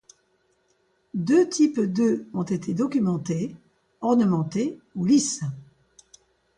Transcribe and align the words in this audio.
Deux 1.13 1.47
types 1.47 1.79
d’œufs 1.79 2.25
ont 2.33 2.41
été 2.41 2.73
documentés: 2.73 3.55
ornementés 4.01 4.79
ou 4.95 5.05
lisses. 5.05 5.43